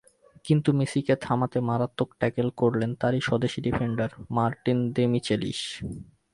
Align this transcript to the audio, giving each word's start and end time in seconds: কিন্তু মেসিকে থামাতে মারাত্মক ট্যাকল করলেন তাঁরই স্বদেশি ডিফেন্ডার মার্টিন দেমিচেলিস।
কিন্তু 0.45 0.69
মেসিকে 0.73 1.15
থামাতে 1.21 1.59
মারাত্মক 1.69 2.09
ট্যাকল 2.19 2.47
করলেন 2.61 2.91
তাঁরই 3.01 3.21
স্বদেশি 3.21 3.59
ডিফেন্ডার 3.67 4.09
মার্টিন 4.29 4.79
দেমিচেলিস। 4.95 5.61